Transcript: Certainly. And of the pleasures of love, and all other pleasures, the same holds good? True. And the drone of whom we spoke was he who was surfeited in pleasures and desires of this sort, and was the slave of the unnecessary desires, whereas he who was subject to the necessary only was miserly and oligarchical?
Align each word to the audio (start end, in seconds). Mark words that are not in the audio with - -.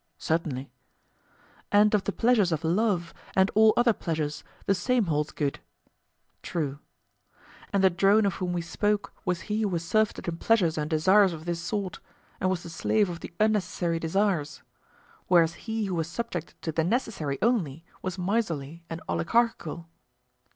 Certainly. 0.17 0.71
And 1.71 1.93
of 1.93 2.05
the 2.05 2.11
pleasures 2.11 2.51
of 2.51 2.63
love, 2.63 3.13
and 3.35 3.51
all 3.53 3.71
other 3.77 3.93
pleasures, 3.93 4.43
the 4.65 4.73
same 4.73 5.05
holds 5.05 5.31
good? 5.31 5.59
True. 6.41 6.79
And 7.71 7.83
the 7.83 7.91
drone 7.91 8.25
of 8.25 8.33
whom 8.33 8.51
we 8.51 8.63
spoke 8.63 9.13
was 9.25 9.41
he 9.41 9.61
who 9.61 9.67
was 9.67 9.85
surfeited 9.87 10.27
in 10.27 10.37
pleasures 10.37 10.75
and 10.75 10.89
desires 10.89 11.33
of 11.33 11.45
this 11.45 11.61
sort, 11.61 11.99
and 12.39 12.49
was 12.49 12.63
the 12.63 12.69
slave 12.71 13.11
of 13.11 13.19
the 13.19 13.31
unnecessary 13.39 13.99
desires, 13.99 14.63
whereas 15.27 15.53
he 15.69 15.85
who 15.85 15.93
was 15.93 16.07
subject 16.09 16.59
to 16.63 16.71
the 16.71 16.83
necessary 16.83 17.37
only 17.43 17.85
was 18.01 18.17
miserly 18.17 18.83
and 18.89 19.03
oligarchical? 19.07 19.87